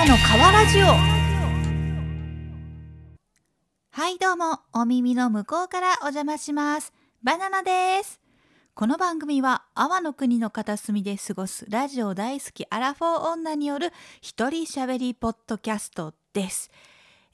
[0.00, 0.86] ナの川ラジオ
[3.90, 6.94] はいどうもお耳の向こうからお邪魔します。
[7.22, 8.18] バナナです。
[8.74, 13.92] この番組は阿波の国の片隅で過ごすラジオ大好きアラフォー女による
[14.22, 16.70] 一人喋りポッドキャストです。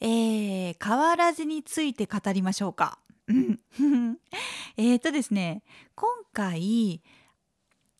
[0.00, 2.98] えー、川ラジについて語りましょうか。
[4.76, 5.62] えっとですね
[5.94, 7.00] 今回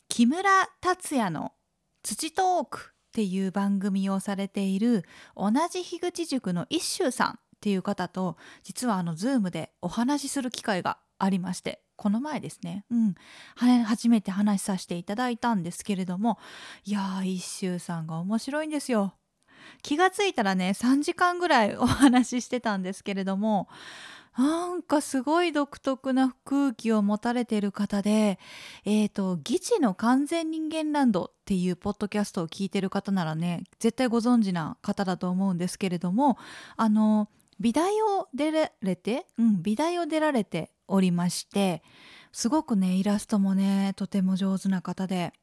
[0.09, 1.53] 木村達也の
[2.03, 5.03] 「土トーク」っていう番組をされている
[5.35, 13.15] 同じ樋口塾の一周さんっていう方と実はあの Zoom でお話しする機会がありましてこの前ですね、うん、
[13.85, 16.37] 初めて話しさせていただいたんですけれども
[16.85, 19.15] いやー一周さんが面白いんですよ。
[19.81, 23.67] 気がついたらね3時間ぐらいお話ししてたんですけれども
[24.37, 28.37] なんかすごい独特な空気を持たれている方で、
[28.85, 36.37] えっ、ー、と、議事の完全人間ランドっていうポッドキャストを聞いてる方ならね、絶対ご存知な方だと思うんですけれども、
[36.75, 37.29] あの、
[37.59, 41.81] 美大を出られて、うん、美大を出られておりまして、
[42.31, 45.33] すごくね、イラストもね、とても上手な方で、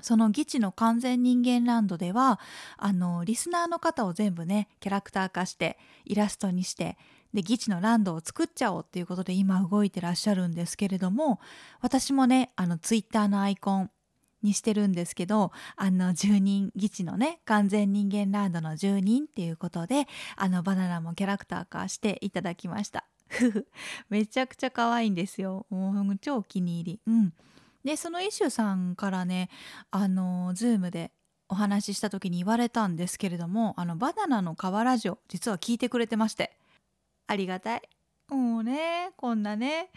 [0.00, 2.38] その議地の完全人間ランドでは
[2.76, 6.96] あのリスナーの方を全部ねキャラクター化してイラストにして
[7.34, 11.40] で議地のランドを作っちゃおうっていうことで今動いてらっしゃるんですけれども
[11.80, 13.90] 私もねあのツイッターのアイコン
[14.42, 23.04] にしてるんですけどあの住人議地のね完全人間ランドの住人っていうことであのバナナもキャラクター化していただきました。
[24.08, 25.66] めちゃくちゃ可愛いんですよ。
[25.68, 27.00] もう超お気に入り。
[27.06, 27.34] うん。
[27.84, 29.50] でそのイシュさんからね
[29.90, 31.12] あのズームで
[31.48, 36.58] お話しした時に言われたんですけれどもあのバナナの皮ラジオ実は聞いてくれてまして。
[37.28, 37.82] ありがたい。
[38.28, 39.90] もうねこんなね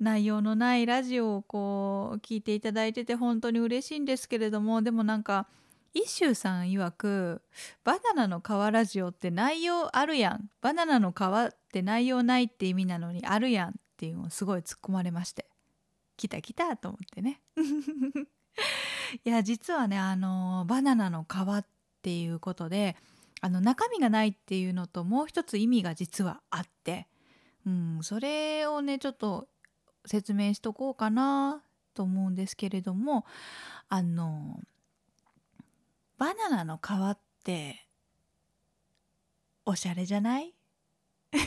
[0.00, 5.46] 内容のないラジオをこう聞いていただいてて本当に嬉しいんですけれどもでもなんか
[5.92, 7.42] 一周さん曰く
[7.84, 10.50] 「バナナの皮ラジオって内容あるやん。
[10.60, 15.46] バナナの皮って内容ないって意味なのにあるやん」っていうのをすごい突っ込まれまして
[16.16, 17.42] 「来た来た」と思ってね。
[19.24, 21.64] いや実はねあのバナナの皮っ
[22.02, 22.96] ていうことで
[23.46, 27.06] あの中身がないっていうのともう一つ意味が実はあって、
[27.64, 29.46] うん、それをねちょっと
[30.04, 31.62] 説明しとこうかな
[31.94, 33.24] と思うんですけれども
[33.88, 34.58] あの
[36.18, 37.86] バナナの皮って
[39.64, 40.52] おしゃれじゃない？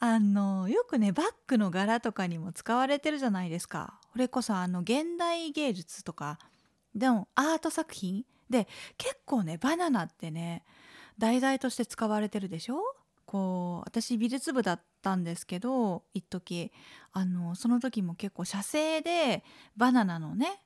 [0.00, 4.00] あのよくねバッグの柄とかにも使われてるじゃないですか。
[4.10, 6.40] これこそあの現代芸術とか
[6.96, 10.62] でもアート作品で結構ねバナナってね
[11.18, 12.80] 題材として使われてるでしょ？
[13.26, 16.70] こう私美術部だったんですけど一時。
[17.12, 19.42] あのその時も結構写生で
[19.76, 20.62] バナナのね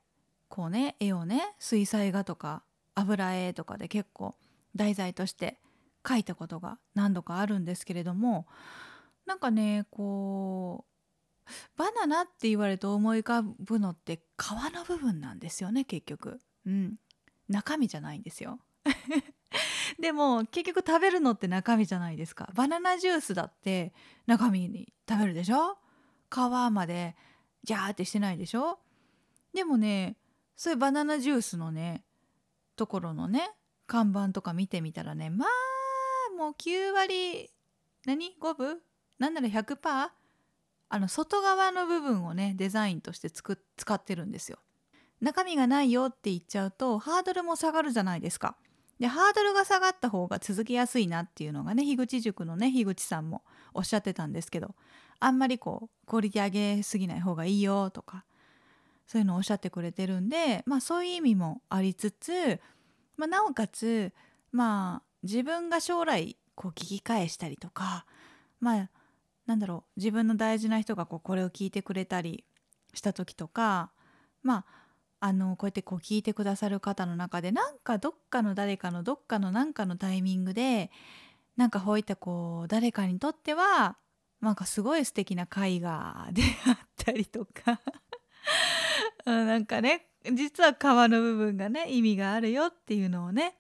[0.49, 2.63] こうね絵をね水彩画とか
[2.95, 4.37] 油絵とかで結構
[4.77, 5.59] 題材として
[6.05, 8.47] 描いたことが何度かあるんですけれども
[9.27, 16.41] なんかねこうバナナって言われると思い浮かぶのって皮の部分なんですよね結局。
[16.65, 16.95] うん、
[17.49, 18.61] 中身じゃないんですよ。
[19.99, 22.51] でも結局食べるのって中身じゃないですか。
[22.55, 23.93] バナナジュースだって
[24.27, 25.79] 中身に食べるでしょ？
[26.31, 26.37] 皮
[26.71, 27.17] まで
[27.63, 28.79] ジャーってしてないでしょ？
[29.55, 30.17] でもね
[30.57, 32.05] そういうバナナジュースのね
[32.77, 33.51] ところのね
[33.87, 35.49] 看板とか見てみたらねまあ
[36.37, 37.51] もう9割
[38.05, 38.81] 何 ?5 分？
[39.19, 40.11] なんなら100%
[40.89, 43.55] あの外側の部分をねデザインとして使
[43.95, 44.59] ってるんですよ。
[45.21, 48.57] 中身がないよって言っちゃうとハードルも下がるじゃないですか。
[48.99, 53.43] でハードルが下がった方が続けやすいなっていうのがね樋口塾のね樋口さんも
[53.75, 54.75] おっしゃってたんですけど
[55.21, 58.25] あんまりこうクオリティ上げすぎない方がいいよとか
[59.07, 62.59] そういうのをおっしゃってくれてるんでまあそういう意味もありつつ、
[63.17, 64.13] まあ、なおかつ
[64.51, 68.07] まあ自分が将来こう聞き返したりとか
[68.61, 68.91] まあ
[69.47, 72.45] なんだろう自分の大事な人がこうこれを聞いてくれたり
[72.95, 73.93] した時とか
[74.43, 74.86] まあ
[75.21, 80.91] あのこうやってこう聞いてくださる方の中でなんかどっかの誰かのどっかの何かのタイミングで
[81.57, 83.97] なんかこういったこう誰かにとっては
[84.41, 87.81] なんかすごい素敵な絵画であったりとか。
[89.25, 93.53] なんかね実は皮の部分がね意味があるよっていうのをねっ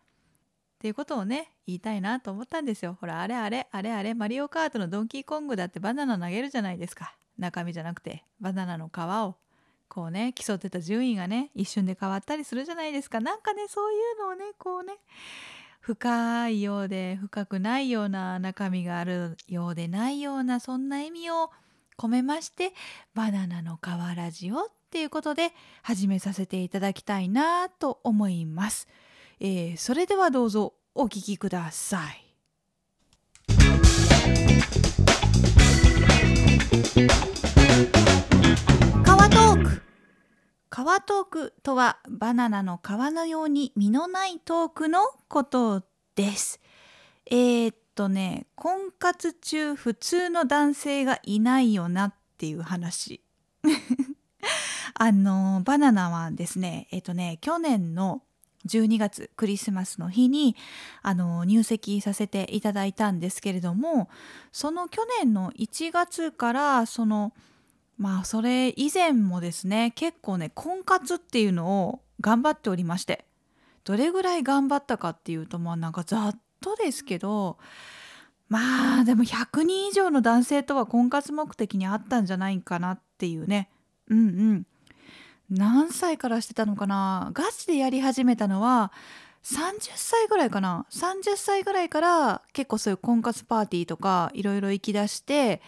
[0.78, 2.96] ていうことをね言いたいなと思ったんですよ。
[3.00, 7.16] ほらあれあれあれあれマリオカートのドンキーコングだってバナナ投げるじゃないですか。
[7.38, 9.36] 中身じゃなくてバナナの皮を。
[9.88, 14.94] こうね競ってた順位がね一瞬で変わったりするじゃないですかなんかねそういうのをねこうね
[15.80, 21.50] 深いようで深くないような中身があるようでないようなそんな意味を
[21.96, 22.72] 込めまして
[23.14, 25.52] バナナの皮ラジオっていうことで
[25.82, 28.88] 始めさせていただきたいなと思います。
[29.40, 32.26] えー、それではどうぞお聞きください。
[40.76, 45.84] 川トークとはバナナの皮のように実のないトークのこと
[46.16, 46.60] です。
[47.24, 53.22] えー、っとね婚活中普通の男性がいないよなっていう話。
[54.92, 58.20] あのバナナはですねえっとね去年の
[58.66, 60.56] 12月クリスマスの日に
[61.00, 64.10] あの入籍させていただいたんですけれども
[64.52, 67.32] その去年の1月からその
[67.98, 73.24] まあそれ以前もですね結構ね婚活っていうのを頑張っておりまして
[73.84, 77.58] どれぐらい頑張ったかっていうとまあなんかざっとですけど
[78.48, 83.70] まあでも100人以上の男性とは婚活目的にあったんじゃないかなっていうね。
[84.08, 84.22] うんう
[84.54, 84.66] ん。
[85.50, 87.30] 何歳からしてたのかな？
[87.32, 88.92] ガチでやり始めたのは
[89.42, 90.86] 30歳ぐらいかな。
[90.90, 95.60] 30歳ぐらいから結構そういう婚活パーティーとかいろいろ行きだして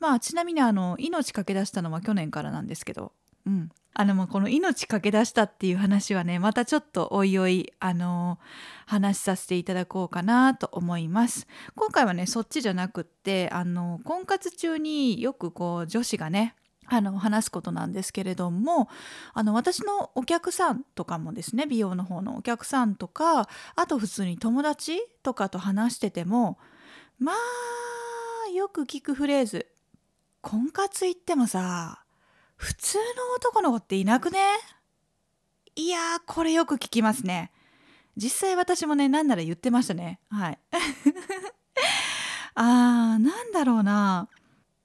[0.00, 3.12] まあちなみにあの命かけ出したのは去年からなんですけど。
[3.46, 3.70] うん。
[3.92, 8.38] あのもうこの命かけ出したっていう話はねまたちょっとおいおいあの
[8.86, 11.48] 話させていただこうかなと思います。
[11.74, 16.54] 今回はねそっちじゃなくってあの婚活中によくこう女子がね
[16.86, 18.88] あの話すことなんですけれども
[19.34, 26.58] あの私のお客さんとかもですね美容の方のお客さんとかあと普通に友達とかと話してても
[27.18, 29.66] まあよく聞くフレーズ
[30.42, 32.04] 「婚活行ってもさ
[32.56, 33.02] 普通の
[33.36, 34.38] 男の子っていなくね?」
[35.76, 37.52] いやーこれよく聞きますね。
[38.16, 40.58] 実際私もね何なら言ってましたねはい。
[42.54, 44.28] あーなんだろうな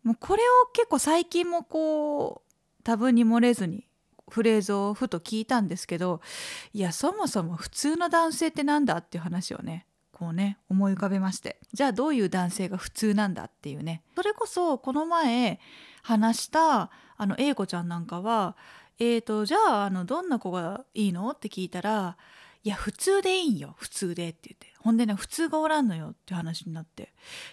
[0.03, 3.87] もうこれを結構最近もこう多分に漏れずに
[4.29, 6.21] フレーズをふと聞いたんですけど
[6.73, 9.87] いやそもそも普通の男性ってなんだっていう話をね
[10.17, 14.01] こうね思い浮かべましてじゃあどういう男性が普通なんだっていうね。
[14.15, 15.59] それこそこの前
[16.03, 18.55] 話したあの A 子ちゃんなんかは
[18.97, 22.17] 「えーとじゃああのどんな子がいいの?」って聞いたら
[22.63, 23.75] 「いや普通でいいんよ。
[23.77, 24.73] 普通で」って言って。
[24.79, 27.11] ほんでね普通がおらんのよって話になって。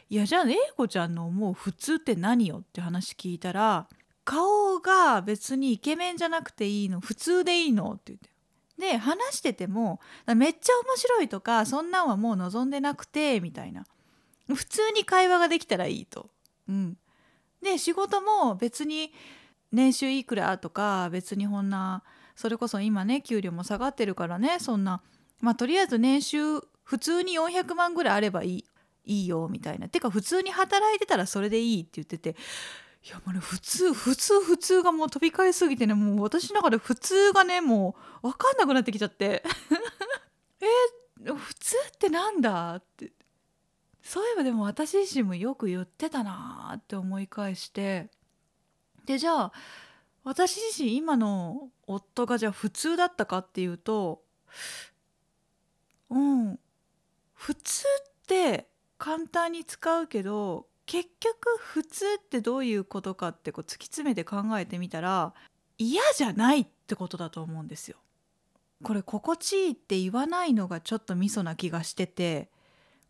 [0.08, 3.88] いやじゃあ英子ちゃんの思う普通って何よって話聞いたら
[4.24, 7.00] 顔が別にイケメンじゃなくていいの。
[7.00, 8.31] 普通でいいのって言って。
[8.78, 10.00] で話してても
[10.34, 13.84] めっちゃ面白いとかそんなんはもう望んでなくてみたいな。
[14.48, 16.30] 普通に会話ができたらいいと。
[16.68, 16.96] うん、
[17.62, 19.12] で仕事も別に
[19.72, 22.02] 年収いくらとか別にこんな
[22.36, 25.02] それこそ今ね給料も下がってるからねそんな。
[25.40, 28.64] まあとりあえず年収普通に400万ぐらいあればいい
[29.04, 29.88] いいよみたいな。
[29.88, 32.36] てか普通に働いてたらそれでいいって言ってて
[33.04, 39.42] いやもうね普通普通普通がもう飛び交いすぎてねもう私の中で普通がねもう分かんなくなってきちゃって。
[40.60, 40.66] え
[41.24, 43.12] 普通ってなんだって。
[44.02, 48.10] そういえばでも私自身もよく言ってたなって思い返して。
[49.04, 49.52] でじゃあ
[50.24, 54.22] 私自身今の夫がじゃあ普通だったかっていうと
[56.10, 56.58] うん
[57.34, 58.68] 普通って
[58.98, 65.32] 簡単に使うけど結局普通ってどういうことかってこう突き詰めて考えてみたら
[65.78, 67.96] 嫌じゃないってことだと思うんですよ。
[68.82, 72.50] これ心地いいって言わないのがちょっとミソな気がしてて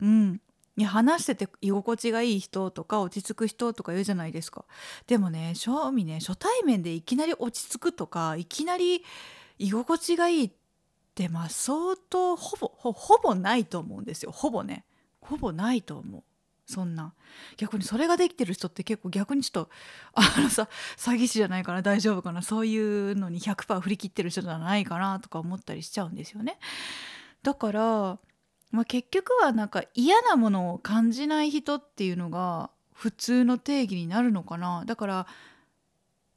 [0.00, 0.40] うん。
[0.76, 4.64] いや話してて居心地がいい人とか落ち着く人とか言うじゃないですか。
[5.06, 9.04] でもね正味ね初対面でいきなり落ち着くとかいきなり
[9.58, 10.50] 居心地がいいっ
[11.14, 14.32] てまあ相当ほぼほぼないと思うんですよ。
[14.32, 14.84] ほぼね。
[15.20, 16.22] ほぼないと思う。
[16.66, 17.14] そんな。
[17.56, 19.70] 逆にそれができてる人って結構逆にちょっと
[20.14, 26.58] あのさ詐欺師じゃないかな大丈夫かなそういうのに100%振り切ってる人じゃないかなとか思ったりしちゃうんですよね。
[27.42, 28.18] だから、
[28.70, 34.84] まあ、結局はなんか嫌なものを感じない人っていうのが普通の定義になるのかな。
[34.86, 35.26] だから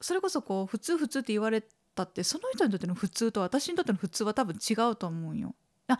[0.00, 1.62] それこそこう普通普通って言われ
[1.94, 5.54] たってその人にとっての普通と私にとっての普通は多分違うと思うよ。
[5.88, 5.98] あ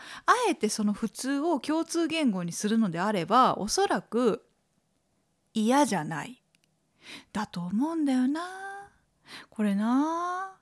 [0.49, 4.45] えてその普通を共通言語にするのであればおそらく
[5.55, 6.43] 嫌じゃない。
[7.33, 8.43] だと思うんだよな。
[9.49, 10.57] これな。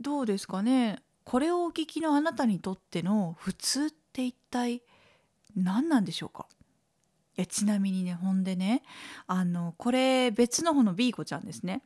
[0.00, 1.02] どうですかね。
[1.24, 4.82] これをお聞きのあなたにとっての普通って一体
[5.54, 6.46] 何なんでしょうか。
[7.36, 8.82] いやちなみにねほんでね
[9.26, 11.82] あのこれ別の方の B 子ちゃんですね。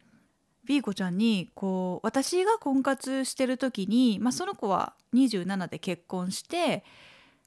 [0.66, 6.84] B 子ちゃんにこう私が婚活してる時に、まあ、その子は27で結婚して、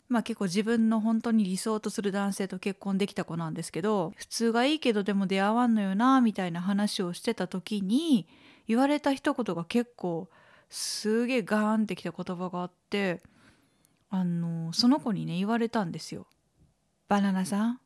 [0.08, 8.28] まあ、結構自分の本当に理想とする男性と結婚できた子なんですけど普通がいいけどでも出会わんのよなみたいな話をしてた時に
[8.68, 10.30] 言われた一言が結構
[10.70, 13.22] すげえガーンってきた言葉があって
[14.10, 16.26] あのその子にね言われたんですよ。
[17.08, 17.80] バナナさん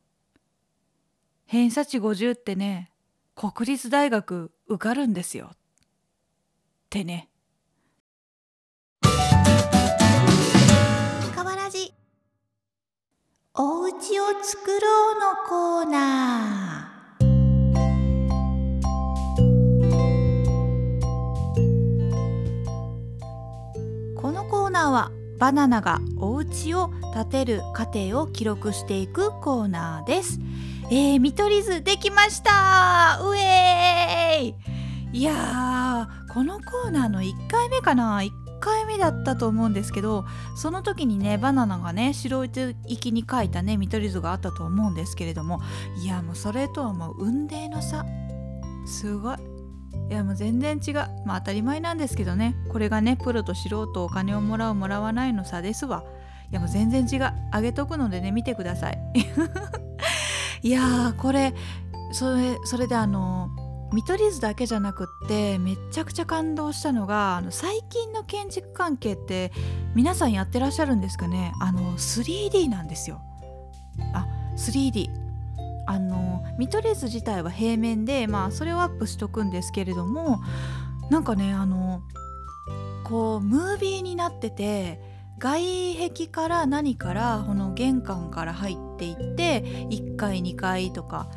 [1.46, 2.90] 偏差値50ってね
[3.36, 5.50] 国立大学受かるんですよ。
[5.52, 5.56] っ
[6.88, 7.28] てね。
[11.34, 11.92] かわらじ
[13.54, 16.94] おうちを作ろうのコーナー
[24.20, 30.38] このコーナーはバナナがお家を建てる過程を記録していくコーナーです。
[30.90, 33.20] えー、見取り図できました。
[33.22, 34.64] うえー
[35.12, 38.20] いいやーこのコーナーの1回目かな。
[38.20, 40.24] 1回目だったと思うんですけど
[40.56, 45.60] その時にねバナナがね白行きに描いたね見取り図があったと思うんですけれども
[46.02, 48.04] いやもうそれとはもう雲泥の差。
[48.86, 49.36] すごい。
[50.10, 50.94] いやもう全然違う。
[51.24, 52.56] まあ当たり前なんですけどね。
[52.68, 56.04] これがねプロと素人お金をもらうもらわないの差ですわ。
[56.50, 57.32] いやもう全然違う。
[57.52, 58.98] あげとくのでね見てください。
[60.64, 61.54] いやーこれ
[62.12, 63.50] それそれであの
[63.92, 69.52] 見取り図だけじゃなくってめちゃくちゃ感動したのがあの最近の建築関係って
[69.94, 71.52] 皆さんやってらっしゃるんですかね？
[71.60, 73.20] あの 3D なんですよ。
[74.14, 75.10] あ 3D
[75.86, 80.40] あの見取り図自体は平面でまあそれをアップしとくんですけれども
[81.10, 82.00] なんかねあの
[83.04, 84.98] こうムービーになってて
[85.38, 91.28] 外壁から何からこの玄関から入っっていって1階2階とか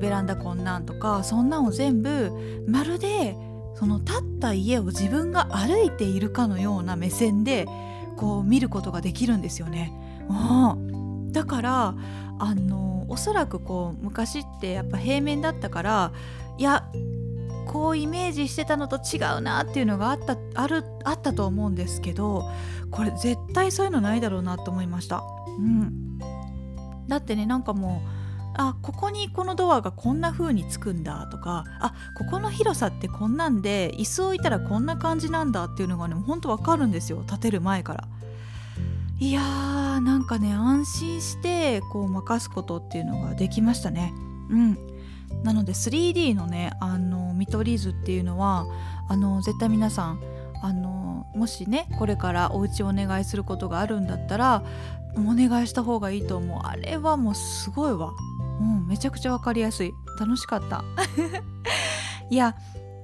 [0.00, 2.30] ベランダこんなんとかそんなんを全部
[2.66, 3.36] まるで
[3.74, 7.66] その立った家を自分が歩いているかのような目線で
[8.16, 9.92] こう見ることができるんですよね。
[10.28, 11.94] うんだから
[12.38, 16.12] あのおそらくこう昔ってやっぱ平面だったから
[16.56, 16.88] いや
[17.66, 22.48] こうイメージしてたのと違うなっていうのがあったあるあったと思うんですけど
[22.90, 25.22] これ絶対そういうのないだろうなと思いました。
[25.58, 26.03] うん、
[27.08, 28.24] だってねなんかもう
[28.56, 38.08] あここにこのドアがこんな風につくんだとかあここの広さってこんなんで椅子置いたらこんな感じなんだっていうのがねほんとわかるんですよ建てる前から。
[39.20, 44.12] いやーなんかね安心してこう任すことっていうのができましたね。
[44.50, 44.78] うん
[45.42, 48.66] なので 3D のねあの見取り図っていうのは
[49.08, 50.20] あの絶対皆さん
[50.62, 54.64] あのもしねこれからお家をお願いすることがあるんだったら
[55.16, 56.60] お願いした方がいいと思う。
[56.62, 58.12] あれはもうすごいわ。
[58.60, 59.92] うんめちゃくちゃ分かりやすい。
[60.18, 60.84] 楽しかった。
[62.30, 62.54] いや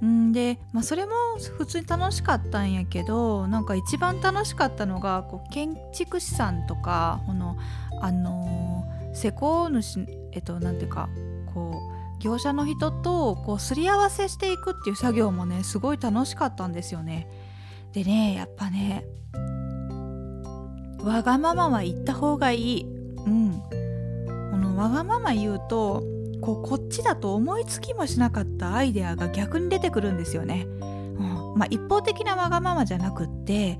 [0.04, 1.12] んで、まあ、それも
[1.58, 7.56] 普通に楽しかったんやけどなんか一番楽しかったのがこう建築士さんとかこの
[8.00, 11.08] あのー、施工主えっと何ていうか
[11.52, 11.80] こ
[12.18, 17.28] う業者の人とこうすり合わせしていくっていう作業もねすごい楽しかったんですよね。
[17.92, 19.04] でねやっぱね
[21.04, 22.86] わがままは言った方がいい。
[23.26, 23.62] うん。
[24.50, 26.02] このわがまま言うと
[26.40, 30.66] こうこっちだと思いつきもしなかったアイデアが逆に出てくるんですよね。
[30.66, 33.78] うんまあ、一方的なわがままじゃなくって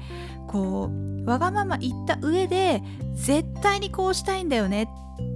[0.49, 2.83] こうわがまま言った上で
[3.15, 4.89] 絶対にこうしたいんだよね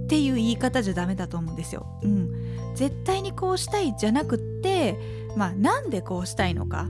[0.03, 1.85] っていう言い方じゃダメだと思うんですよ。
[2.03, 2.29] うん、
[2.75, 4.97] 絶対にこうしたいじゃなくって、
[5.35, 6.87] まあ、なんでこうしたいのか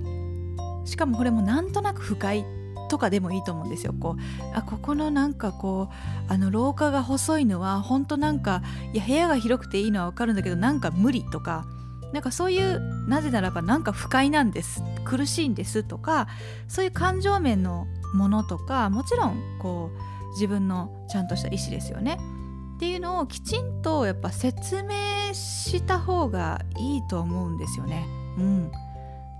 [0.83, 2.45] しかもこれもなんとなく不快
[2.87, 3.93] とかでもいいと思うんですよ。
[3.93, 5.89] こうあここのなんかこ
[6.29, 8.61] うあの廊下が細いのは本当なんか
[8.93, 11.65] いや部屋が広くていいのは分かるんだけどなんか無理とか
[12.13, 16.27] なんかそういうなぜならばなんか不快なんです苦しいんですとか
[16.67, 22.19] そういう感情面のものとかもちろんこう自分のちゃんとした意思ですよね。
[22.75, 28.05] っていうのをきちんとやっぱ説明した方がいいと思うんですよね。
[28.37, 28.71] うん、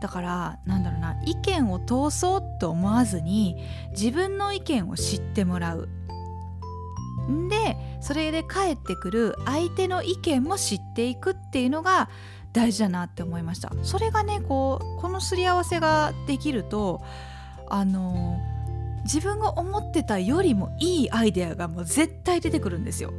[0.06, 3.58] だからなんだろうな意見を通そうと思わずに
[3.90, 5.90] 自分の意見を知ってもらう。
[7.28, 12.08] んでそれで返ってくる相手の意見も知っていくっていうのが
[12.54, 13.72] 大事だなって思いました。
[13.82, 17.02] それがねこうこのすり合わせができると
[17.68, 18.38] あの
[19.06, 23.12] 自分が思ってたよりもいいアイデアがもう絶対出てくるんですよ。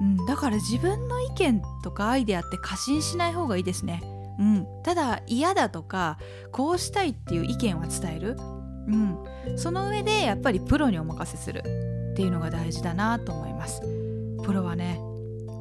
[0.00, 4.15] うん、だから自分の意見とかアイデアって過信しない方がいいですね。
[4.38, 6.18] うん、ただ嫌だとか
[6.52, 9.18] こうしたいっていう意見は伝える、うん、
[9.56, 11.62] その上でやっぱりプロにお任せする。
[12.16, 13.82] っていうのが大事だなと思います。
[14.42, 14.98] プロはね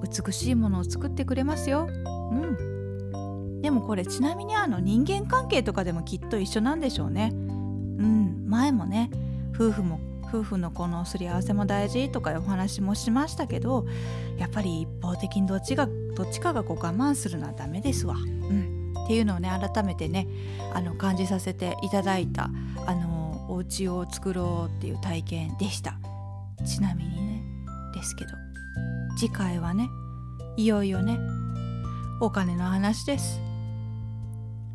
[0.01, 1.89] 美しいものを作ってくれますよ。
[1.89, 3.61] うん。
[3.61, 7.31] でもこれちなみにあの人間関係とかでもきっと一緒なんでしょうね。
[7.33, 8.45] うん。
[8.47, 9.11] 前もね
[9.53, 13.85] 夫婦も夫婦のこのすり合わせも大事とかいうお話もしましたけど
[14.37, 18.15] やっぱり一方的にどっちがどっちかがこう我慢するのはダメですわ。
[18.15, 20.27] うん、っていうのをね改めてね
[20.73, 22.49] あの感じさせていただいた
[22.85, 25.99] あのお家を作ろうっていう体験でした。
[26.65, 27.43] ちなみにね
[27.93, 28.31] ですけど
[29.17, 29.89] 次回はね
[30.57, 31.19] いよいよね
[32.21, 33.39] お金の話です。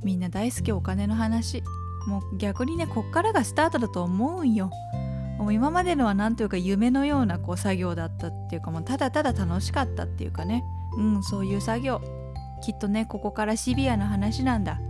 [0.02, 1.62] みんな大好きお金の話。
[2.06, 4.70] もう逆にねこっからがスタートだと思うんよ。
[5.38, 10.62] もう今までのは何というか夢のようなこう作業だったっていうかもうただただ楽しかったっていうかね。
[10.96, 12.00] うんそういう作業。
[12.62, 14.80] きっとねここからシビアな話なんだ。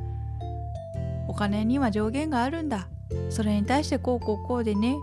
[1.28, 2.88] お金には上限があるんだ。
[3.28, 4.96] それに対してこうこうこうでね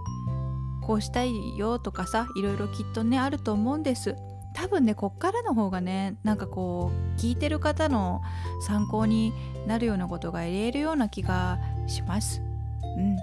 [0.82, 4.16] こうしたいよとかさいろいろきっとねあると思うんです。
[4.54, 8.22] 多分ねこっからの方がねなんかこう聞いてる方の
[8.62, 9.32] 参考に
[9.68, 12.42] なるようなことが言えるような気がします。
[12.84, 13.18] うん。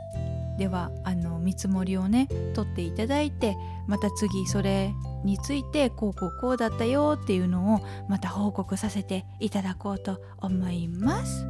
[0.59, 3.57] ではあの見積もりをね取っていただいて
[3.87, 4.95] また次それ
[5.25, 11.47] についてこうこうこうだったよっていうのをまた報告させていただこうと思います。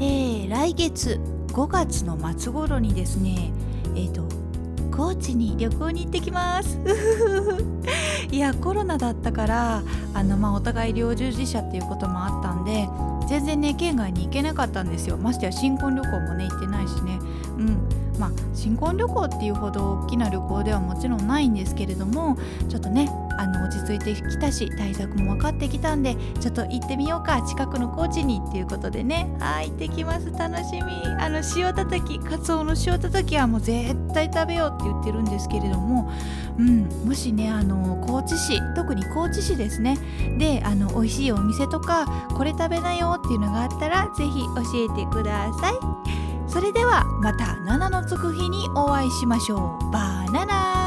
[0.00, 1.18] えー、来月
[1.48, 3.52] 5月の末頃にですね
[3.96, 4.47] えっ、ー、と
[4.98, 6.76] 高知に旅行に行ってきます。
[8.32, 12.90] いやコロナだったからあの、まあ、お互い医療従事者っていうこともあったんで
[13.28, 15.16] 全然ね県外に行けなかったんですよ。
[15.16, 17.20] ましてや新婚旅行もね行ってないしね。
[17.58, 17.78] うん。
[18.18, 22.36] まあ新婚旅行っていうほど大きな旅行ではもちろんないんですけれども
[22.68, 29.34] ちょっとねあの落ち着いてきたし対策も分かってきたんでちょっと行ってみようか近くの高知にっていうことでね。
[29.40, 30.30] あ行ってきます。
[30.32, 31.02] 楽しみ。
[31.18, 36.10] あの塩たたきかつおの塩たたきはもう絶対食べようって言ってるんですけれども、
[36.58, 39.96] うん、もしねあの高知市特に高知市ですね。
[40.38, 44.40] であの美味しいお店とかこれ食べなよっていうのがあったら是非
[44.88, 45.74] 教えてください。
[46.48, 49.90] それではまた7のつく日にお会いしましょう。
[49.92, 50.77] バナナ。